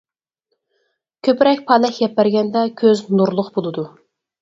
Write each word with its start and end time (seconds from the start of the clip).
كۆپرەك 1.27 1.63
پالەك 1.69 2.01
يەپ 2.07 2.19
بەرگەندە 2.23 2.67
كۆز 2.83 3.07
نۇرلۇق 3.17 3.57
بولىدۇ. 3.61 3.91